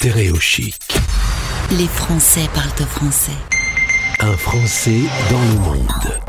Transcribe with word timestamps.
Stéréochic. 0.00 0.76
Les 1.72 1.86
Français 1.86 2.48
parlent 2.54 2.70
au 2.80 2.86
français. 2.86 3.36
Un 4.20 4.34
Français 4.34 5.00
dans 5.30 5.42
le 5.42 5.58
monde. 5.60 6.20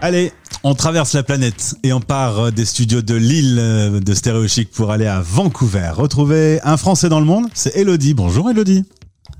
Allez, 0.00 0.32
on 0.64 0.74
traverse 0.74 1.12
la 1.14 1.22
planète 1.22 1.76
et 1.84 1.92
on 1.92 2.00
part 2.00 2.46
euh, 2.46 2.50
des 2.50 2.64
studios 2.64 3.00
de 3.00 3.14
Lille 3.14 3.58
euh, 3.60 4.00
de 4.00 4.12
Stéréochic 4.12 4.72
pour 4.72 4.90
aller 4.90 5.06
à 5.06 5.20
Vancouver. 5.20 5.92
Retrouver 5.94 6.58
un 6.64 6.76
Français 6.76 7.08
dans 7.08 7.20
le 7.20 7.26
monde, 7.26 7.46
c'est 7.54 7.76
Elodie. 7.76 8.14
Bonjour 8.14 8.50
Elodie. 8.50 8.82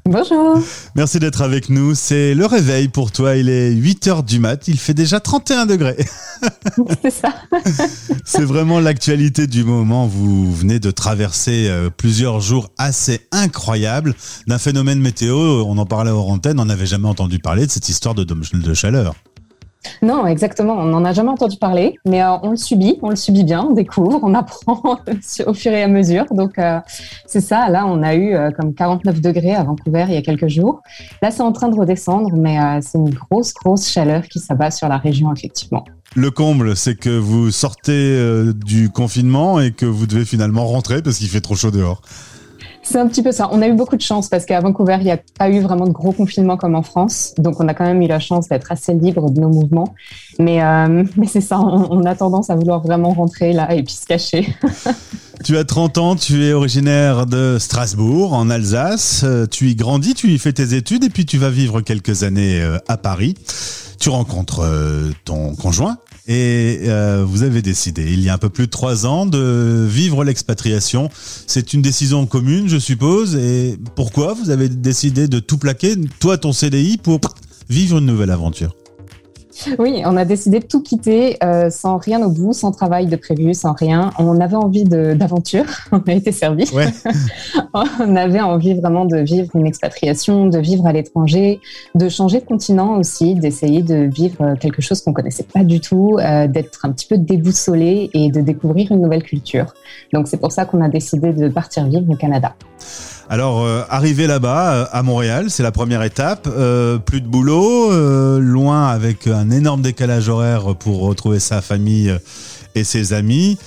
Bonjour. 0.09 0.61
Merci 0.95 1.19
d'être 1.19 1.43
avec 1.43 1.69
nous. 1.69 1.97
C'est 1.97 2.35
le 2.35 2.47
réveil 2.47 2.87
pour 2.87 3.11
toi. 3.11 3.35
Il 3.35 3.49
est 3.49 3.73
8 3.73 4.07
heures 4.07 4.23
du 4.23 4.39
mat. 4.39 4.69
Il 4.69 4.79
fait 4.79 4.95
déjà 4.95 5.19
31 5.19 5.67
degrés. 5.67 5.97
C'est 7.03 7.11
ça. 7.11 7.35
C'est 8.25 8.45
vraiment 8.45 8.79
l'actualité 8.79 9.49
du 9.49 9.65
moment. 9.65 10.07
Vous 10.07 10.55
venez 10.55 10.79
de 10.79 10.93
traverser 10.93 11.67
euh, 11.69 11.91
plusieurs 11.91 12.41
jours 12.41 12.71
assez 12.79 13.27
incroyables 13.33 14.15
d'un 14.47 14.59
phénomène 14.59 15.01
météo. 15.01 15.65
On 15.67 15.77
en 15.77 15.87
parlait 15.87 16.13
hors 16.13 16.31
antenne. 16.31 16.61
On 16.61 16.67
n'avait 16.67 16.87
jamais 16.87 17.09
entendu 17.09 17.41
parler 17.41 17.67
de 17.67 17.73
cette 17.73 17.89
histoire 17.89 18.15
de, 18.15 18.23
de 18.23 18.75
chaleur. 18.75 19.15
Non, 20.03 20.27
exactement. 20.27 20.75
On 20.75 20.85
n'en 20.85 21.05
a 21.05 21.13
jamais 21.13 21.31
entendu 21.31 21.57
parler, 21.57 21.99
mais 22.05 22.23
euh, 22.23 22.37
on 22.43 22.51
le 22.51 22.57
subit, 22.57 22.99
on 23.03 23.11
le 23.11 23.17
subit 23.17 23.45
bien, 23.45 23.63
on 23.63 23.73
découvre, 23.73 24.21
on 24.23 24.35
apprend 24.35 24.99
au 25.47 25.55
fur 25.55 25.73
et 25.73 25.83
à 25.83 25.89
mesure. 25.89 26.27
Donc 26.31 26.59
euh, 26.59 26.81
c'est 27.27 27.41
ça. 27.41 27.69
Là, 27.69 27.87
on 27.87 28.03
a 28.03 28.15
eu 28.15 28.35
euh, 28.35 28.51
comme 28.51 28.75
49 28.75 29.21
degrés 29.21 29.55
à 29.55 29.65
Vancouver 29.65 30.07
il 30.09 30.15
y 30.15 30.19
a 30.19 30.23
quelques 30.23 30.49
jours. 30.49 30.83
Là, 31.23 31.31
c'est 31.31 31.43
en 31.43 31.53
train 31.53 31.69
de 31.69 31.77
redescendre, 31.77 32.31
mais 32.35 32.59
c'est 32.83 32.99
une 32.99 33.11
grosse, 33.11 33.53
grosse 33.55 33.89
chaleur 33.89 34.23
qui 34.23 34.39
s'abat 34.39 34.71
sur 34.71 34.89
la 34.89 34.99
région, 34.99 35.33
effectivement. 35.33 35.85
Le 36.15 36.31
comble, 36.31 36.77
c'est 36.77 36.95
que 36.95 37.11
vous 37.11 37.51
sortez 37.51 38.53
du 38.55 38.91
confinement 38.91 39.61
et 39.61 39.73
que 39.73 39.87
vous 39.87 40.07
devez 40.07 40.25
finalement 40.25 40.67
rentrer 40.67 41.03
parce 41.03 41.19
qu'il 41.19 41.29
fait 41.29 41.41
trop 41.41 41.57
chaud 41.57 41.71
dehors. 41.71 42.01
C'est 42.89 43.01
un 43.01 43.09
petit 43.09 43.23
peu 43.23 43.33
ça. 43.33 43.49
On 43.51 43.63
a 43.63 43.67
eu 43.67 43.73
beaucoup 43.73 43.97
de 43.97 44.03
chance 44.03 44.29
parce 44.29 44.45
qu'à 44.45 44.61
Vancouver, 44.61 44.99
il 45.01 45.05
n'y 45.07 45.11
a 45.11 45.19
pas 45.39 45.51
eu 45.51 45.59
vraiment 45.59 45.87
de 45.87 45.91
gros 45.91 46.13
confinement 46.13 46.57
comme 46.57 46.77
en 46.77 46.83
France. 46.83 47.35
Donc, 47.37 47.59
on 47.59 47.67
a 47.67 47.75
quand 47.75 47.85
même 47.85 48.01
eu 48.01 48.07
la 48.07 48.21
chance 48.21 48.49
d'être 48.49 48.71
assez 48.71 48.95
libre 48.95 49.29
de 49.29 49.41
nos 49.41 49.49
mouvements. 49.49 49.93
Mais, 50.39 50.63
euh, 50.63 51.03
c'est 51.27 51.41
ça, 51.41 51.59
on, 51.59 52.05
a 52.05 52.15
tendance 52.15 52.49
à 52.49 52.55
vouloir 52.55 52.81
vraiment 52.83 53.11
rentrer 53.11 53.53
là 53.53 53.75
et 53.75 53.83
puis 53.83 53.95
se 53.95 54.07
cacher. 54.07 54.55
tu 55.45 55.57
as 55.57 55.65
30 55.65 55.99
ans, 55.99 56.15
tu 56.15 56.45
es 56.45 56.53
originaire 56.53 57.27
de 57.27 57.57
Strasbourg, 57.59 58.33
en 58.35 58.51
Alsace. 58.51 59.23
Euh, 59.25 59.47
tu 59.47 59.69
y 59.69 59.75
grandis, 59.75 60.15
tu 60.15 60.29
y 60.29 60.39
fais 60.39 60.53
tes 60.53 60.75
études 60.75 61.03
et 61.03 61.11
puis 61.11 61.27
tu 61.27 61.39
vas 61.39 61.51
vivre 61.51 61.81
quelques 61.81 62.23
années 62.23 62.63
euh, 62.63 62.79
à 62.87 62.97
Paris. 62.97 63.35
Tu 63.99 64.11
rencontres 64.11 64.63
ton 65.25 65.55
conjoint, 65.55 65.97
et 66.29 66.81
euh, 66.85 67.25
vous 67.27 67.45
avez 67.45 67.63
décidé, 67.63 68.13
il 68.13 68.21
y 68.21 68.29
a 68.29 68.35
un 68.35 68.39
peu 68.39 68.49
plus 68.49 68.67
de 68.67 68.71
trois 68.71 69.07
ans, 69.07 69.27
de 69.27 69.87
vivre 69.89 70.25
l'expatriation. 70.25 71.09
C'est 71.47 71.73
une 71.73 71.83
décision 71.83 72.27
commune, 72.27 72.69
je 72.69 72.79
suppose. 72.79 73.37
Et 73.37 73.79
pourquoi 73.95 74.35
vous 74.35 74.51
avez 74.51 74.69
décidé 74.69 75.29
de 75.29 75.39
tout 75.39 75.59
plaquer, 75.59 75.95
toi 76.19 76.37
ton 76.37 76.53
CDI, 76.53 76.99
pour 76.99 77.21
vivre 77.69 77.99
une 77.99 78.07
nouvelle 78.07 78.31
aventure? 78.31 78.75
oui, 79.79 80.03
on 80.05 80.17
a 80.17 80.25
décidé 80.25 80.61
de 80.61 80.67
tout 80.67 80.83
quitter 80.83 81.37
euh, 81.43 81.71
sans 81.71 81.97
rien 81.97 82.23
au 82.23 82.31
bout, 82.31 82.53
sans 82.53 82.73
travail 82.73 83.07
de 83.07 83.17
prévu, 83.17 83.55
sans 83.55 83.73
rien. 83.73 84.11
On 84.19 84.41
avait 84.41 84.57
envie 84.57 84.85
d'aventure, 84.85 85.65
on 85.93 85.99
a 85.99 86.13
été 86.13 86.33
servi. 86.33 86.71
on 87.75 88.17
avait 88.17 88.41
envie 88.41 88.75
vraiment 88.75 89.05
de 89.05 89.19
vivre 89.19 89.55
une 89.55 89.67
expatriation, 89.67 90.47
de 90.47 90.59
vivre 90.59 90.87
à 90.87 90.93
l'étranger, 90.93 91.61
de 91.95 92.09
changer 92.09 92.41
de 92.41 92.45
continent 92.45 92.99
aussi, 92.99 93.35
d'essayer 93.35 93.83
de 93.83 94.09
vivre 94.13 94.55
quelque 94.61 94.83
chose 94.83 95.01
qu'on 95.03 95.13
connaissait 95.13 95.45
pas 95.45 95.65
du 95.65 95.81
tout, 95.81 96.19
euh, 96.19 96.47
d'être 96.47 96.85
un 96.85 96.93
petit 96.93 97.07
peu 97.07 97.19
déboussolé 97.19 98.11
et 98.13 98.31
de 98.31 98.41
découvrir 98.41 98.93
une 98.93 99.01
nouvelle 99.01 99.23
culture. 99.23 99.75
Donc 100.13 100.29
c'est 100.29 100.39
pour 100.39 100.53
ça 100.53 100.65
qu'on 100.65 100.83
a 100.83 100.89
décidé 100.89 101.33
de 101.33 101.49
partir 101.49 101.87
vivre 101.87 102.11
au 102.11 102.17
Canada. 102.17 102.55
Alors, 103.29 103.65
euh, 103.65 103.83
arriver 103.91 104.29
là-bas, 104.29 104.73
euh, 104.73 104.85
à 104.93 105.03
Montréal, 105.03 105.51
c'est 105.51 105.65
la 105.65 105.73
première 105.73 106.05
étape. 106.05 106.47
Euh, 106.47 106.99
plus 106.99 107.21
de 107.21 107.27
boulot, 107.27 107.91
loin 108.41 108.87
avec 108.87 109.27
un 109.27 109.51
énorme 109.51 109.83
décalage 109.83 110.29
horaire 110.29 110.77
pour 110.77 111.01
retrouver 111.01 111.41
sa 111.41 111.61
famille 111.61 112.15
et 112.75 112.85
ses 112.85 113.13
amis. 113.13 113.59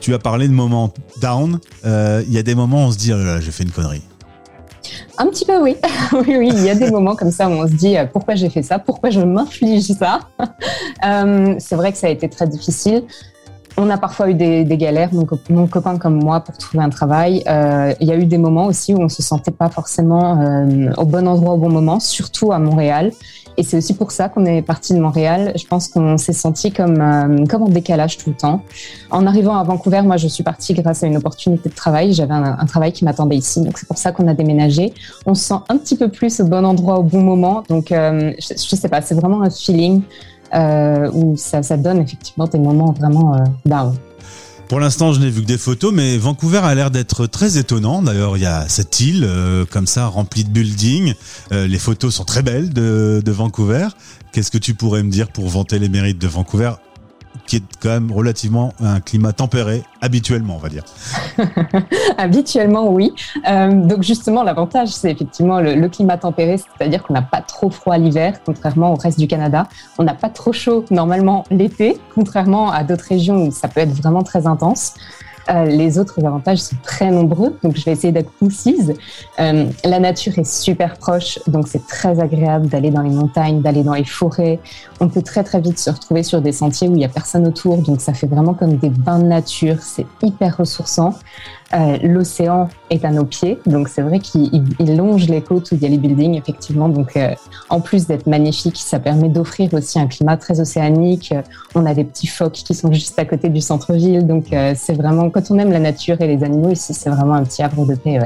tu 0.00 0.14
as 0.14 0.18
parlé 0.18 0.46
de 0.46 0.52
moments 0.52 0.92
down. 1.20 1.58
Il 1.84 2.32
y 2.32 2.38
a 2.38 2.42
des 2.42 2.54
moments 2.54 2.84
où 2.84 2.88
on 2.88 2.92
se 2.92 2.98
dit, 2.98 3.12
oh 3.12 3.40
j'ai 3.40 3.50
fait 3.50 3.64
une 3.64 3.72
connerie. 3.72 4.02
Un 5.18 5.26
petit 5.26 5.44
peu, 5.44 5.60
oui. 5.60 5.76
oui, 6.12 6.36
oui, 6.36 6.50
il 6.52 6.62
y 6.62 6.70
a 6.70 6.74
des 6.74 6.90
moments 6.90 7.16
comme 7.16 7.32
ça 7.32 7.48
où 7.48 7.52
on 7.52 7.66
se 7.66 7.72
dit 7.72 7.96
pourquoi 8.12 8.36
j'ai 8.36 8.50
fait 8.50 8.62
ça, 8.62 8.78
pourquoi 8.78 9.10
je 9.10 9.20
m'inflige 9.20 9.92
ça? 9.92 10.20
c'est 11.58 11.76
vrai 11.76 11.90
que 11.90 11.98
ça 11.98 12.06
a 12.06 12.10
été 12.10 12.28
très 12.28 12.46
difficile. 12.46 13.02
On 13.78 13.90
a 13.90 13.98
parfois 13.98 14.30
eu 14.30 14.34
des, 14.34 14.64
galères, 14.78 15.10
mon, 15.50 15.66
copain 15.66 15.98
comme 15.98 16.22
moi, 16.22 16.40
pour 16.40 16.56
trouver 16.56 16.82
un 16.82 16.88
travail. 16.88 17.42
Euh, 17.46 17.92
il 18.00 18.08
y 18.08 18.10
a 18.10 18.16
eu 18.16 18.24
des 18.24 18.38
moments 18.38 18.66
aussi 18.66 18.94
où 18.94 19.02
on 19.02 19.10
se 19.10 19.22
sentait 19.22 19.50
pas 19.50 19.68
forcément 19.68 20.40
euh, 20.40 20.92
au 20.96 21.04
bon 21.04 21.28
endroit 21.28 21.54
au 21.54 21.58
bon 21.58 21.68
moment, 21.68 22.00
surtout 22.00 22.52
à 22.52 22.58
Montréal. 22.58 23.12
Et 23.58 23.62
c'est 23.62 23.76
aussi 23.76 23.94
pour 23.94 24.12
ça 24.12 24.28
qu'on 24.30 24.46
est 24.46 24.62
parti 24.62 24.94
de 24.94 24.98
Montréal. 24.98 25.52
Je 25.56 25.66
pense 25.66 25.88
qu'on 25.88 26.16
s'est 26.16 26.32
senti 26.32 26.72
comme, 26.72 27.00
euh, 27.00 27.46
comme 27.46 27.64
en 27.64 27.68
décalage 27.68 28.16
tout 28.16 28.30
le 28.30 28.36
temps. 28.36 28.62
En 29.10 29.26
arrivant 29.26 29.56
à 29.56 29.62
Vancouver, 29.62 30.02
moi, 30.02 30.16
je 30.16 30.28
suis 30.28 30.42
partie 30.42 30.72
grâce 30.72 31.02
à 31.02 31.06
une 31.06 31.16
opportunité 31.18 31.68
de 31.68 31.74
travail. 31.74 32.14
J'avais 32.14 32.34
un, 32.34 32.56
un, 32.58 32.66
travail 32.66 32.92
qui 32.92 33.04
m'attendait 33.04 33.36
ici. 33.36 33.62
Donc, 33.62 33.76
c'est 33.76 33.88
pour 33.88 33.98
ça 33.98 34.10
qu'on 34.12 34.26
a 34.26 34.34
déménagé. 34.34 34.94
On 35.26 35.34
se 35.34 35.44
sent 35.44 35.60
un 35.68 35.76
petit 35.76 35.96
peu 35.96 36.08
plus 36.08 36.40
au 36.40 36.44
bon 36.44 36.64
endroit 36.64 36.98
au 36.98 37.02
bon 37.02 37.20
moment. 37.20 37.62
Donc, 37.68 37.88
je, 37.90 38.34
je 38.48 38.76
sais 38.76 38.88
pas, 38.88 39.02
c'est 39.02 39.14
vraiment 39.14 39.42
un 39.42 39.50
feeling. 39.50 40.02
Euh, 40.54 41.10
où 41.12 41.36
ça, 41.36 41.60
donne 41.76 41.98
effectivement 41.98 42.46
des 42.46 42.58
moments 42.58 42.92
vraiment 42.92 43.34
euh. 43.34 43.90
Pour 44.68 44.80
l'instant, 44.80 45.12
je 45.12 45.20
n'ai 45.20 45.30
vu 45.30 45.42
que 45.42 45.46
des 45.46 45.58
photos, 45.58 45.92
mais 45.92 46.18
Vancouver 46.18 46.58
a 46.58 46.74
l'air 46.74 46.90
d'être 46.90 47.26
très 47.26 47.56
étonnant. 47.56 48.02
D'ailleurs, 48.02 48.36
il 48.36 48.42
y 48.42 48.46
a 48.46 48.68
cette 48.68 49.00
île 49.00 49.24
euh, 49.24 49.64
comme 49.64 49.86
ça 49.86 50.06
remplie 50.06 50.44
de 50.44 50.50
buildings. 50.50 51.14
les 51.50 51.78
photos 51.78 52.14
sont 52.14 52.24
très 52.24 52.42
belles 52.42 52.72
de 52.72 53.30
Vancouver. 53.30 53.88
Qu'est-ce 54.32 54.50
que 54.50 54.58
tu 54.58 54.74
pourrais 54.74 55.02
me 55.02 55.10
dire 55.10 55.28
pour 55.28 55.48
vanter 55.48 55.78
les 55.78 55.88
mérites 55.88 56.20
de 56.20 56.28
Vancouver? 56.28 56.72
Qui 57.46 57.56
est 57.56 57.62
quand 57.80 57.88
même 57.88 58.12
relativement 58.12 58.72
un 58.80 59.00
climat 59.00 59.32
tempéré, 59.32 59.82
habituellement, 60.00 60.56
on 60.56 60.58
va 60.58 60.68
dire. 60.68 60.84
habituellement, 62.18 62.90
oui. 62.90 63.12
Euh, 63.48 63.72
donc 63.72 64.02
justement, 64.02 64.42
l'avantage, 64.42 64.88
c'est 64.88 65.10
effectivement 65.10 65.60
le, 65.60 65.86
climat 65.88 66.18
tempéré, 66.18 66.58
c'est-à-dire 66.58 67.02
qu'on 67.02 67.14
n'a 67.14 67.22
pas 67.22 67.40
trop 67.40 67.70
froid 67.70 67.96
l'hiver, 67.96 68.40
contrairement 68.44 68.92
au 68.92 68.96
reste 68.96 69.18
du 69.18 69.28
Canada. 69.28 69.68
On 69.98 70.02
n'a 70.02 70.14
pas 70.14 70.28
trop 70.28 70.52
chaud 70.52 70.84
normalement 70.90 71.44
l'été, 71.50 71.98
contrairement 72.14 72.70
à 72.70 72.82
d'autres 72.82 73.06
régions 73.08 73.46
où 73.46 73.50
ça 73.52 73.68
peut 73.68 73.80
être 73.80 73.94
vraiment 73.94 74.22
très 74.22 74.46
intense. 74.46 74.94
Euh, 75.48 75.64
les 75.64 75.98
autres 75.98 76.24
avantages 76.24 76.58
sont 76.58 76.76
très 76.82 77.10
nombreux, 77.10 77.56
donc 77.62 77.76
je 77.76 77.84
vais 77.84 77.92
essayer 77.92 78.12
d'être 78.12 78.30
concise. 78.38 78.94
Euh, 79.38 79.66
la 79.84 80.00
nature 80.00 80.38
est 80.38 80.50
super 80.50 80.96
proche, 80.96 81.38
donc 81.46 81.68
c'est 81.68 81.86
très 81.86 82.18
agréable 82.20 82.68
d'aller 82.68 82.90
dans 82.90 83.02
les 83.02 83.10
montagnes, 83.10 83.60
d'aller 83.60 83.84
dans 83.84 83.94
les 83.94 84.04
forêts. 84.04 84.58
On 85.00 85.08
peut 85.08 85.22
très 85.22 85.44
très 85.44 85.60
vite 85.60 85.78
se 85.78 85.90
retrouver 85.90 86.22
sur 86.22 86.40
des 86.40 86.52
sentiers 86.52 86.88
où 86.88 86.92
il 86.92 86.98
n'y 86.98 87.04
a 87.04 87.08
personne 87.08 87.46
autour, 87.46 87.78
donc 87.78 88.00
ça 88.00 88.12
fait 88.12 88.26
vraiment 88.26 88.54
comme 88.54 88.76
des 88.76 88.90
bains 88.90 89.20
de 89.20 89.26
nature, 89.26 89.76
c'est 89.80 90.06
hyper 90.22 90.56
ressourçant. 90.56 91.14
Euh, 91.74 91.98
l'océan 92.02 92.68
est 92.90 93.04
à 93.04 93.10
nos 93.10 93.24
pieds, 93.24 93.58
donc 93.66 93.88
c'est 93.88 94.02
vrai 94.02 94.20
qu'il 94.20 94.62
longe 94.96 95.26
les 95.26 95.42
côtes 95.42 95.72
où 95.72 95.74
il 95.74 95.82
y 95.82 95.86
a 95.86 95.88
les 95.88 95.98
buildings, 95.98 96.36
effectivement. 96.36 96.88
Donc, 96.88 97.16
euh, 97.16 97.34
en 97.70 97.80
plus 97.80 98.06
d'être 98.06 98.28
magnifique, 98.28 98.76
ça 98.76 99.00
permet 99.00 99.28
d'offrir 99.28 99.74
aussi 99.74 99.98
un 99.98 100.06
climat 100.06 100.36
très 100.36 100.60
océanique. 100.60 101.34
On 101.74 101.84
a 101.84 101.92
des 101.92 102.04
petits 102.04 102.28
phoques 102.28 102.52
qui 102.52 102.74
sont 102.74 102.92
juste 102.92 103.18
à 103.18 103.24
côté 103.24 103.48
du 103.48 103.60
centre-ville, 103.60 104.26
donc 104.26 104.52
euh, 104.52 104.74
c'est 104.76 104.94
vraiment 104.94 105.28
quand 105.28 105.50
on 105.50 105.58
aime 105.58 105.72
la 105.72 105.80
nature 105.80 106.20
et 106.20 106.28
les 106.28 106.44
animaux 106.44 106.70
ici, 106.70 106.94
c'est 106.94 107.10
vraiment 107.10 107.34
un 107.34 107.42
petit 107.42 107.62
havre 107.62 107.84
de 107.84 107.96
paix. 107.96 108.20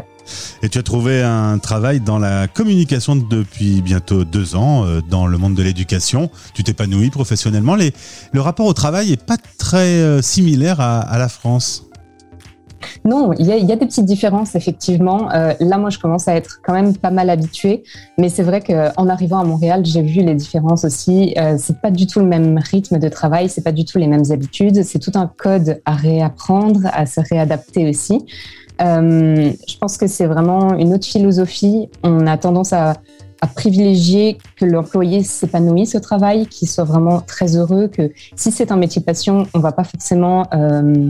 Et 0.62 0.68
tu 0.68 0.78
as 0.78 0.82
trouvé 0.82 1.22
un 1.22 1.58
travail 1.58 2.00
dans 2.00 2.18
la 2.18 2.46
communication 2.46 3.16
depuis 3.16 3.80
bientôt 3.80 4.24
deux 4.24 4.54
ans, 4.54 4.84
dans 5.08 5.26
le 5.26 5.38
monde 5.38 5.54
de 5.54 5.62
l'éducation. 5.62 6.30
Tu 6.54 6.62
t'épanouis 6.62 7.10
professionnellement. 7.10 7.74
Les, 7.74 7.92
le 8.32 8.40
rapport 8.40 8.66
au 8.66 8.74
travail 8.74 9.12
est 9.12 9.24
pas 9.24 9.38
très 9.58 10.22
similaire 10.22 10.78
à 10.80 11.18
la 11.18 11.28
France. 11.28 11.89
Non, 13.04 13.32
il 13.38 13.46
y, 13.46 13.52
a, 13.52 13.76
des 13.76 13.86
petites 13.86 14.04
différences 14.04 14.54
effectivement. 14.54 15.32
Euh, 15.32 15.54
là, 15.60 15.78
moi, 15.78 15.90
je 15.90 15.98
commence 15.98 16.28
à 16.28 16.34
être 16.34 16.60
quand 16.64 16.72
même 16.72 16.96
pas 16.96 17.10
mal 17.10 17.30
habituée, 17.30 17.82
mais 18.18 18.28
c'est 18.28 18.42
vrai 18.42 18.60
qu'en 18.60 19.08
arrivant 19.08 19.38
à 19.38 19.44
Montréal, 19.44 19.84
j'ai 19.84 20.02
vu 20.02 20.22
les 20.22 20.34
différences 20.34 20.84
aussi. 20.84 21.34
Euh, 21.38 21.56
c'est 21.58 21.80
pas 21.80 21.90
du 21.90 22.06
tout 22.06 22.20
le 22.20 22.26
même 22.26 22.58
rythme 22.58 22.98
de 22.98 23.08
travail, 23.08 23.48
c'est 23.48 23.62
pas 23.62 23.72
du 23.72 23.84
tout 23.84 23.98
les 23.98 24.06
mêmes 24.06 24.30
habitudes. 24.30 24.82
C'est 24.84 24.98
tout 24.98 25.12
un 25.14 25.26
code 25.26 25.80
à 25.84 25.94
réapprendre, 25.94 26.80
à 26.92 27.06
se 27.06 27.20
réadapter 27.20 27.88
aussi. 27.88 28.24
Euh, 28.80 29.52
je 29.68 29.76
pense 29.78 29.98
que 29.98 30.06
c'est 30.06 30.26
vraiment 30.26 30.74
une 30.74 30.94
autre 30.94 31.06
philosophie. 31.06 31.88
On 32.02 32.26
a 32.26 32.36
tendance 32.38 32.72
à, 32.72 32.94
privilégier 33.54 34.36
que 34.56 34.66
l'employé 34.66 35.22
s'épanouisse 35.22 35.94
au 35.94 36.00
travail, 36.00 36.46
qu'il 36.46 36.68
soit 36.68 36.84
vraiment 36.84 37.22
très 37.22 37.56
heureux, 37.56 37.88
que 37.88 38.12
si 38.36 38.52
c'est 38.52 38.70
un 38.70 38.76
métier 38.76 39.00
passion, 39.00 39.46
on 39.54 39.60
va 39.60 39.72
pas 39.72 39.84
forcément 39.84 40.46
euh, 40.52 41.08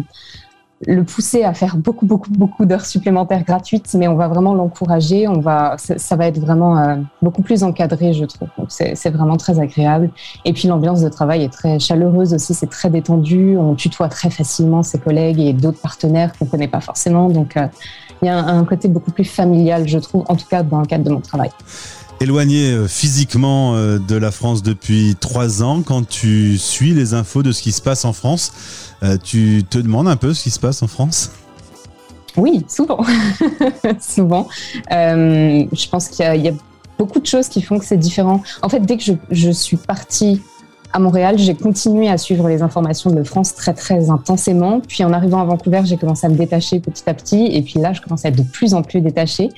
le 0.87 1.05
pousser 1.05 1.45
à 1.45 1.53
faire 1.53 1.77
beaucoup, 1.77 2.07
beaucoup, 2.07 2.31
beaucoup 2.31 2.65
d'heures 2.65 2.87
supplémentaires 2.87 3.45
gratuites, 3.45 3.95
mais 3.99 4.09
on 4.09 4.15
va 4.15 4.29
vraiment 4.29 4.55
l'encourager. 4.55 5.29
On 5.29 5.41
va, 5.41 5.77
ça, 5.77 6.17
va 6.17 6.27
être 6.27 6.39
vraiment 6.39 6.79
euh, 6.79 6.97
beaucoup 7.21 7.43
plus 7.43 7.63
encadré, 7.63 8.15
je 8.15 8.25
trouve. 8.25 8.49
c'est 8.69 9.11
vraiment 9.11 9.37
très 9.37 9.61
agréable. 9.61 10.11
Et 10.47 10.55
puis 10.55 10.69
l'ambiance 10.69 11.03
de 11.03 11.09
travail 11.11 11.43
est 11.45 11.53
très 11.53 11.79
chaleureuse 11.79 12.33
aussi. 12.33 12.55
C'est 12.55 12.71
très 12.71 12.89
détendu. 12.89 13.59
On 13.59 13.75
tutoie 13.75 14.09
très 14.09 14.31
facilement 14.31 14.83
ses 14.83 14.99
collègues 14.99 15.39
et 15.39 15.53
d'autres 15.53 15.81
partenaires 15.81 16.33
qu'on 16.39 16.47
connaît 16.47 16.69
pas 16.69 16.81
forcément. 16.81 17.29
Donc 17.29 17.59
euh, 17.59 17.67
il 18.23 18.27
y 18.27 18.29
a 18.29 18.39
un 18.39 18.65
côté 18.65 18.89
beaucoup 18.89 19.11
plus 19.11 19.25
familial, 19.25 19.87
je 19.87 19.99
trouve, 19.99 20.25
en 20.29 20.37
tout 20.37 20.47
cas 20.47 20.63
dans 20.63 20.81
le 20.81 20.87
cadre 20.87 21.05
de 21.05 21.11
mon 21.11 21.21
travail. 21.21 21.51
Éloigné 22.21 22.73
euh, 22.73 22.87
physiquement 22.87 23.75
de 23.75 24.17
la 24.17 24.31
France 24.31 24.63
depuis 24.63 25.17
trois 25.19 25.63
ans, 25.63 25.83
quand 25.83 26.07
tu 26.07 26.59
suis 26.59 26.93
les 26.93 27.15
infos 27.15 27.43
de 27.43 27.51
ce 27.51 27.63
qui 27.63 27.73
se 27.73 27.81
passe 27.81 28.05
en 28.05 28.13
France, 28.13 28.53
euh, 29.03 29.17
tu 29.23 29.65
te 29.69 29.79
demandes 29.79 30.09
un 30.09 30.17
peu 30.17 30.35
ce 30.35 30.43
qui 30.43 30.51
se 30.51 30.61
passe 30.61 30.83
en 30.83 30.87
France? 30.87 31.33
Oui, 32.37 32.65
souvent. 32.69 33.03
souvent. 34.01 34.49
Euh, 34.93 35.65
je 35.73 35.89
pense 35.89 36.09
qu'il 36.09 36.25
y, 36.45 36.49
a 36.49 36.53
beaucoup 36.99 37.21
de 37.21 37.27
choses 37.27 37.49
qui 37.49 37.63
font 37.63 37.79
que 37.79 37.85
c'est 37.85 37.97
différent. 37.97 38.43
En 38.63 38.69
fait, 38.69 38.81
dès 38.81 38.97
que 38.99 39.05
je, 39.31 39.51
suis 39.51 39.79
partie 39.79 40.43
à 40.93 40.99
Montréal, 40.99 41.39
j'ai 41.39 41.55
continué 41.55 42.09
à 42.09 42.19
suivre 42.19 42.49
les 42.49 42.63
informations 42.63 43.11
de 43.11 43.23
France 43.23 43.55
très 43.55 43.75
très 43.75 44.11
intensément. 44.11 44.81
Puis 44.81 45.03
en 45.03 45.13
arrivant 45.13 45.41
à 45.41 45.45
Vancouver, 45.45 45.83
j'ai 45.85 45.97
commencé 45.97 46.27
à 46.27 46.29
me 46.29 46.37
détacher 46.37 46.81
petit 46.81 47.09
à 47.09 47.15
petit. 47.15 47.47
Et 47.47 47.63
puis 47.63 47.81
là, 47.81 47.93
je 47.93 48.01
commence 48.01 48.25
à 48.25 48.29
être 48.29 48.37
de 48.37 48.43
plus 48.43 48.75
en 48.75 48.83
plus 48.83 49.01
détachée. 49.01 49.49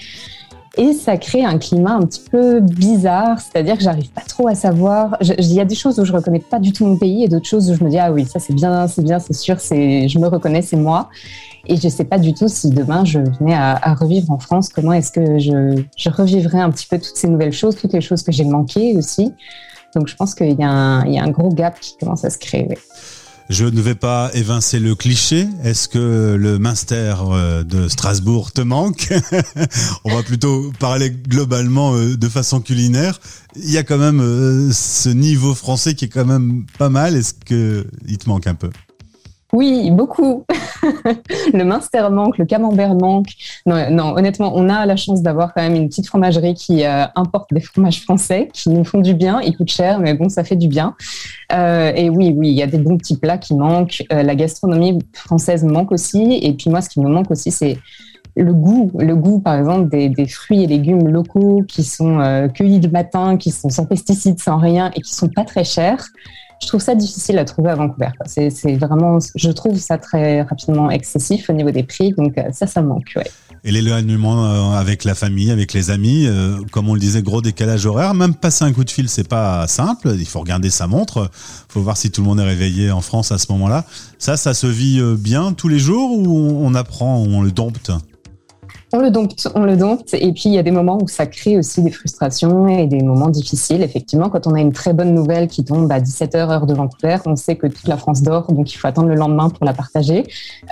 Et 0.78 0.94
ça 0.94 1.18
crée 1.18 1.44
un 1.44 1.58
climat 1.58 1.92
un 1.92 2.06
petit 2.06 2.22
peu 2.30 2.60
bizarre, 2.60 3.38
c'est-à-dire 3.40 3.76
que 3.76 3.82
j'arrive 3.82 4.10
pas 4.10 4.22
trop 4.22 4.48
à 4.48 4.54
savoir. 4.54 5.18
Il 5.20 5.52
y 5.52 5.60
a 5.60 5.66
des 5.66 5.74
choses 5.74 6.00
où 6.00 6.04
je 6.06 6.12
reconnais 6.14 6.38
pas 6.38 6.58
du 6.58 6.72
tout 6.72 6.86
mon 6.86 6.96
pays 6.96 7.24
et 7.24 7.28
d'autres 7.28 7.46
choses 7.46 7.70
où 7.70 7.74
je 7.74 7.84
me 7.84 7.90
dis 7.90 7.98
ah 7.98 8.10
oui 8.10 8.24
ça 8.24 8.38
c'est 8.38 8.54
bien, 8.54 8.88
c'est 8.88 9.02
bien, 9.02 9.18
c'est 9.18 9.34
sûr, 9.34 9.60
c'est 9.60 10.08
je 10.08 10.18
me 10.18 10.28
reconnais, 10.28 10.62
c'est 10.62 10.78
moi. 10.78 11.10
Et 11.66 11.76
je 11.76 11.88
sais 11.88 12.04
pas 12.04 12.18
du 12.18 12.32
tout 12.32 12.48
si 12.48 12.70
demain 12.70 13.04
je 13.04 13.18
venais 13.18 13.54
à, 13.54 13.94
revivre 13.94 14.30
en 14.30 14.38
France, 14.38 14.70
comment 14.70 14.94
est-ce 14.94 15.12
que 15.12 15.38
je, 15.38 15.82
je 15.96 16.08
revivrais 16.08 16.60
un 16.60 16.70
petit 16.70 16.86
peu 16.86 16.98
toutes 16.98 17.16
ces 17.16 17.28
nouvelles 17.28 17.52
choses, 17.52 17.76
toutes 17.76 17.92
les 17.92 18.00
choses 18.00 18.22
que 18.22 18.32
j'ai 18.32 18.44
manquées 18.44 18.96
aussi. 18.96 19.32
Donc 19.94 20.08
je 20.08 20.16
pense 20.16 20.34
qu'il 20.34 20.50
y, 20.50 20.62
y, 20.62 20.64
a 20.64 20.70
un 20.70 21.30
gros 21.30 21.50
gap 21.50 21.78
qui 21.80 21.98
commence 21.98 22.24
à 22.24 22.30
se 22.30 22.38
créer. 22.38 22.78
Je 23.52 23.66
ne 23.66 23.82
vais 23.82 23.94
pas 23.94 24.30
évincer 24.32 24.80
le 24.80 24.94
cliché. 24.94 25.46
Est-ce 25.62 25.86
que 25.86 26.36
le 26.40 26.58
Minster 26.58 27.16
euh, 27.20 27.62
de 27.62 27.86
Strasbourg 27.86 28.50
te 28.50 28.62
manque 28.62 29.12
On 30.04 30.14
va 30.16 30.22
plutôt 30.22 30.72
parler 30.80 31.10
globalement 31.10 31.94
euh, 31.94 32.16
de 32.16 32.28
façon 32.30 32.62
culinaire. 32.62 33.20
Il 33.56 33.70
y 33.70 33.76
a 33.76 33.82
quand 33.82 33.98
même 33.98 34.22
euh, 34.22 34.72
ce 34.72 35.10
niveau 35.10 35.54
français 35.54 35.94
qui 35.94 36.06
est 36.06 36.08
quand 36.08 36.24
même 36.24 36.64
pas 36.78 36.88
mal. 36.88 37.14
Est-ce 37.14 37.34
que 37.34 37.86
il 38.08 38.16
te 38.16 38.26
manque 38.26 38.46
un 38.46 38.54
peu? 38.54 38.70
Oui, 39.52 39.90
beaucoup. 39.90 40.46
le 41.52 41.64
Minster 41.64 42.08
manque, 42.10 42.38
le 42.38 42.44
Camembert 42.44 42.94
manque. 42.94 43.28
Non, 43.66 44.14
honnêtement, 44.16 44.52
on 44.54 44.68
a 44.68 44.86
la 44.86 44.96
chance 44.96 45.22
d'avoir 45.22 45.54
quand 45.54 45.62
même 45.62 45.74
une 45.74 45.88
petite 45.88 46.06
fromagerie 46.06 46.54
qui 46.54 46.84
euh, 46.84 47.04
importe 47.14 47.52
des 47.52 47.60
fromages 47.60 48.00
français, 48.02 48.48
qui 48.52 48.70
nous 48.70 48.84
font 48.84 49.00
du 49.00 49.14
bien. 49.14 49.40
Ils 49.40 49.56
coûtent 49.56 49.70
cher, 49.70 50.00
mais 50.00 50.14
bon, 50.14 50.28
ça 50.28 50.44
fait 50.44 50.56
du 50.56 50.68
bien. 50.68 50.94
Euh, 51.52 51.92
et 51.94 52.10
oui, 52.10 52.34
oui, 52.36 52.48
il 52.48 52.54
y 52.54 52.62
a 52.62 52.66
des 52.66 52.78
bons 52.78 52.96
petits 52.96 53.16
plats 53.16 53.38
qui 53.38 53.54
manquent. 53.54 54.02
Euh, 54.12 54.22
la 54.22 54.34
gastronomie 54.34 54.98
française 55.12 55.64
manque 55.64 55.92
aussi. 55.92 56.38
Et 56.42 56.52
puis 56.54 56.70
moi, 56.70 56.80
ce 56.80 56.88
qui 56.88 57.00
me 57.00 57.08
manque 57.08 57.30
aussi, 57.30 57.50
c'est 57.50 57.78
le 58.34 58.54
goût, 58.54 58.90
le 58.98 59.14
goût 59.14 59.40
par 59.40 59.58
exemple 59.58 59.90
des, 59.90 60.26
fruits 60.26 60.64
et 60.64 60.66
légumes 60.66 61.06
locaux 61.06 61.62
qui 61.68 61.84
sont 61.84 62.48
cueillis 62.54 62.80
le 62.80 62.88
matin, 62.88 63.36
qui 63.36 63.50
sont 63.50 63.68
sans 63.68 63.84
pesticides, 63.84 64.40
sans 64.40 64.56
rien 64.56 64.90
et 64.96 65.02
qui 65.02 65.14
sont 65.14 65.28
pas 65.28 65.44
très 65.44 65.64
chers 65.64 66.02
je 66.62 66.68
trouve 66.68 66.80
ça 66.80 66.94
difficile 66.94 67.38
à 67.38 67.44
trouver 67.44 67.70
à 67.70 67.74
Vancouver. 67.74 68.10
C'est 68.26 68.76
vraiment, 68.76 69.18
je 69.34 69.50
trouve 69.50 69.76
ça 69.78 69.98
très 69.98 70.42
rapidement 70.42 70.90
excessif 70.90 71.50
au 71.50 71.52
niveau 71.52 71.72
des 71.72 71.82
prix, 71.82 72.12
donc 72.12 72.38
euh, 72.38 72.42
ça, 72.52 72.66
ça 72.66 72.82
manque. 72.82 73.18
Et 73.64 73.72
l'éloignement 73.72 74.46
euh, 74.46 74.78
avec 74.78 75.04
la 75.04 75.14
famille, 75.14 75.50
avec 75.50 75.72
les 75.72 75.90
amis, 75.90 76.26
euh, 76.26 76.58
comme 76.70 76.88
on 76.88 76.94
le 76.94 77.00
disait, 77.00 77.22
gros 77.22 77.42
décalage 77.42 77.84
horaire. 77.84 78.14
Même 78.14 78.34
passer 78.34 78.64
un 78.64 78.72
coup 78.72 78.84
de 78.84 78.90
fil, 78.90 79.08
c'est 79.08 79.28
pas 79.28 79.66
simple. 79.66 80.14
Il 80.16 80.26
faut 80.26 80.40
regarder 80.40 80.70
sa 80.70 80.86
montre. 80.86 81.30
Il 81.68 81.72
faut 81.72 81.82
voir 81.82 81.96
si 81.96 82.10
tout 82.10 82.22
le 82.22 82.28
monde 82.28 82.40
est 82.40 82.44
réveillé 82.44 82.92
en 82.92 83.00
France 83.00 83.32
à 83.32 83.38
ce 83.38 83.50
moment-là. 83.52 83.84
Ça, 84.18 84.36
ça 84.36 84.54
se 84.54 84.66
vit 84.66 85.00
bien 85.16 85.52
tous 85.52 85.68
les 85.68 85.78
jours 85.78 86.16
ou 86.16 86.64
on 86.64 86.74
apprend, 86.74 87.18
on 87.18 87.42
le 87.42 87.50
dompte? 87.50 87.90
On 88.92 88.98
le 88.98 89.10
dompte, 89.10 89.48
on 89.54 89.64
le 89.64 89.76
dompte. 89.76 90.14
Et 90.14 90.32
puis, 90.32 90.44
il 90.46 90.52
y 90.52 90.58
a 90.58 90.62
des 90.62 90.70
moments 90.70 90.98
où 91.00 91.08
ça 91.08 91.26
crée 91.26 91.56
aussi 91.56 91.82
des 91.82 91.90
frustrations 91.90 92.68
et 92.68 92.86
des 92.86 93.02
moments 93.02 93.28
difficiles. 93.28 93.82
Effectivement, 93.82 94.28
quand 94.28 94.46
on 94.46 94.54
a 94.54 94.60
une 94.60 94.72
très 94.72 94.92
bonne 94.92 95.14
nouvelle 95.14 95.48
qui 95.48 95.64
tombe 95.64 95.90
à 95.90 96.00
17h 96.00 96.36
heure 96.36 96.66
de 96.66 96.74
Vancouver, 96.74 97.16
on 97.26 97.36
sait 97.36 97.56
que 97.56 97.66
toute 97.66 97.88
la 97.88 97.96
France 97.96 98.22
dort, 98.22 98.52
donc 98.52 98.72
il 98.72 98.76
faut 98.76 98.86
attendre 98.86 99.08
le 99.08 99.14
lendemain 99.14 99.48
pour 99.48 99.64
la 99.64 99.72
partager. 99.72 100.24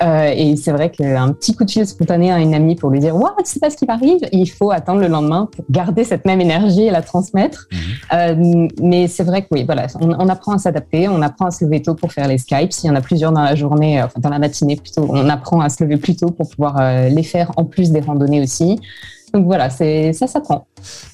Euh, 0.02 0.32
et 0.34 0.56
c'est 0.56 0.72
vrai 0.72 0.90
qu'un 0.90 1.32
petit 1.32 1.54
coup 1.54 1.64
de 1.64 1.70
fil 1.70 1.86
spontané 1.86 2.30
à 2.30 2.38
une 2.38 2.54
amie 2.54 2.76
pour 2.76 2.90
lui 2.90 3.00
dire, 3.00 3.16
waouh, 3.16 3.30
tu 3.38 3.50
sais 3.50 3.60
pas 3.60 3.70
ce 3.70 3.76
qui 3.76 3.86
m'arrive, 3.86 4.20
il 4.32 4.46
faut 4.46 4.70
attendre 4.70 5.00
le 5.00 5.08
lendemain 5.08 5.48
pour 5.50 5.64
garder 5.70 6.04
cette 6.04 6.26
même 6.26 6.40
énergie 6.40 6.82
et 6.82 6.90
la 6.90 7.02
transmettre. 7.02 7.68
Mhm. 7.72 7.78
Euh, 8.12 8.68
mais 8.82 9.08
c'est 9.08 9.24
vrai 9.24 9.42
que 9.42 9.48
oui, 9.52 9.64
voilà, 9.64 9.86
on, 10.00 10.28
apprend 10.28 10.52
à 10.52 10.58
s'adapter, 10.58 11.08
on 11.08 11.22
apprend 11.22 11.46
à 11.46 11.50
se 11.50 11.64
lever 11.64 11.82
tôt 11.82 11.94
pour 11.94 12.12
faire 12.12 12.28
les 12.28 12.38
Skypes. 12.38 12.72
S'il 12.72 12.88
y 12.88 12.90
en 12.92 12.96
a 12.96 13.00
plusieurs 13.00 13.32
dans 13.32 13.42
la 13.42 13.54
journée, 13.54 14.02
enfin 14.02 14.20
dans 14.20 14.28
la 14.28 14.38
matinée 14.38 14.76
plutôt, 14.76 15.06
on 15.08 15.28
apprend 15.28 15.60
à 15.60 15.68
se 15.68 15.82
lever 15.82 15.96
plus 15.96 16.16
tôt 16.16 16.30
pour 16.30 16.48
pouvoir 16.48 16.76
euh, 16.80 17.08
les 17.08 17.22
faire 17.22 17.52
en 17.56 17.64
plus 17.64 17.90
des 17.90 18.00
randonnées 18.10 18.42
aussi. 18.42 18.78
Donc 19.32 19.46
voilà, 19.46 19.70
c'est 19.70 20.12
ça 20.12 20.26
s'apprend. 20.26 20.66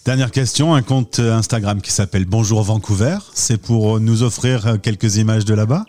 Dernière 0.04 0.30
question, 0.30 0.74
un 0.74 0.82
compte 0.82 1.18
Instagram 1.18 1.80
qui 1.80 1.92
s'appelle 1.92 2.24
Bonjour 2.24 2.62
Vancouver, 2.62 3.18
c'est 3.34 3.60
pour 3.60 4.00
nous 4.00 4.22
offrir 4.22 4.80
quelques 4.82 5.16
images 5.16 5.44
de 5.44 5.54
là-bas? 5.54 5.84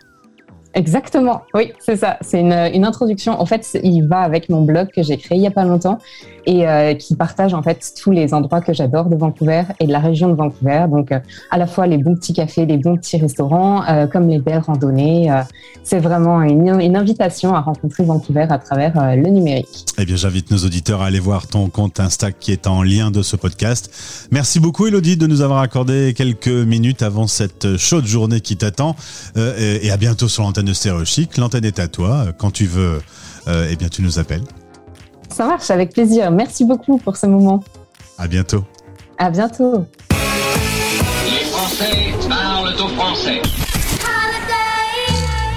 Exactement, 0.73 1.41
oui, 1.55 1.71
c'est 1.79 1.95
ça. 1.95 2.17
C'est 2.21 2.39
une, 2.39 2.53
une, 2.53 2.85
introduction. 2.85 3.39
En 3.39 3.45
fait, 3.45 3.79
il 3.81 4.01
va 4.03 4.19
avec 4.19 4.49
mon 4.49 4.61
blog 4.61 4.89
que 4.93 5.01
j'ai 5.01 5.17
créé 5.17 5.37
il 5.37 5.43
y 5.43 5.47
a 5.47 5.51
pas 5.51 5.63
longtemps 5.63 5.97
et 6.47 6.65
euh, 6.65 6.93
qui 6.93 7.15
partage 7.15 7.53
en 7.53 7.61
fait 7.61 7.93
tous 8.01 8.11
les 8.11 8.33
endroits 8.33 8.61
que 8.61 8.73
j'adore 8.73 9.09
de 9.09 9.17
Vancouver 9.17 9.63
et 9.81 9.85
de 9.85 9.91
la 9.91 9.99
région 9.99 10.29
de 10.29 10.33
Vancouver. 10.33 10.85
Donc, 10.89 11.11
euh, 11.11 11.19
à 11.51 11.57
la 11.57 11.67
fois 11.67 11.87
les 11.87 11.97
bons 11.97 12.15
petits 12.15 12.31
cafés, 12.31 12.65
les 12.65 12.77
bons 12.77 12.95
petits 12.95 13.17
restaurants, 13.17 13.83
euh, 13.83 14.07
comme 14.07 14.29
les 14.29 14.39
belles 14.39 14.63
randonnées. 14.65 15.29
c'est 15.83 15.99
vraiment 15.99 16.41
une, 16.41 16.95
invitation 16.95 17.53
à 17.53 17.59
rencontrer 17.59 18.05
Vancouver 18.05 18.47
à 18.49 18.57
travers 18.57 19.17
le 19.17 19.29
numérique. 19.29 19.85
Eh 19.99 20.05
bien, 20.05 20.15
j'invite 20.15 20.49
nos 20.49 20.57
auditeurs 20.59 21.01
à 21.01 21.07
aller 21.07 21.19
voir 21.19 21.47
ton 21.47 21.69
compte 21.69 21.99
Insta 21.99 22.31
qui 22.31 22.53
est 22.53 22.65
en 22.65 22.81
lien 22.81 23.11
de 23.11 23.21
ce 23.21 23.35
podcast. 23.35 23.91
Merci 24.31 24.61
beaucoup, 24.61 24.87
Elodie, 24.87 25.17
de 25.17 25.27
nous 25.27 25.41
avoir 25.41 25.59
accordé 25.59 26.13
quelques 26.15 26.47
minutes 26.47 27.01
avant 27.01 27.27
cette 27.27 27.75
chaude 27.75 28.05
journée 28.05 28.39
qui 28.39 28.55
t'attend. 28.55 28.95
et 29.35 29.91
à 29.91 29.97
bientôt 29.97 30.29
sur 30.29 30.43
l'antenne 30.43 30.65
de 30.65 30.73
Stéréo 30.73 31.03
Chic. 31.03 31.37
L'antenne 31.37 31.65
est 31.65 31.79
à 31.79 31.89
toi. 31.89 32.27
Quand 32.37 32.51
tu 32.51 32.65
veux, 32.65 33.01
eh 33.47 33.75
bien, 33.75 33.89
tu 33.89 34.01
nous 34.01 34.17
appelles. 34.17 34.43
Ça 35.37 35.45
marche, 35.45 35.69
avec 35.69 35.93
plaisir. 35.93 36.31
Merci 36.31 36.65
beaucoup 36.65 36.97
pour 36.97 37.15
ce 37.15 37.27
moment. 37.27 37.63
À 38.17 38.27
bientôt. 38.27 38.63
À 39.19 39.29
bientôt. 39.29 39.85
Les 40.09 41.45
Français 41.51 42.11
parlent 42.27 42.73
au 42.73 42.87
français. 42.87 43.39